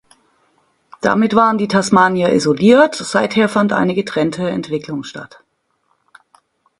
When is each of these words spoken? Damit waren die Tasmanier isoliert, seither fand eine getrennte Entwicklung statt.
Damit 1.01 1.35
waren 1.35 1.59
die 1.59 1.67
Tasmanier 1.67 2.33
isoliert, 2.33 2.95
seither 2.95 3.47
fand 3.47 3.71
eine 3.71 3.93
getrennte 3.93 4.49
Entwicklung 4.49 5.03
statt. 5.03 5.43